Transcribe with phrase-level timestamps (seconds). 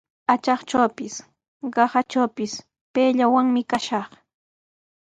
[0.33, 1.15] Atraqtrawpis,
[1.75, 2.53] qasatrawpis
[2.93, 4.09] payllawanmi kashaq.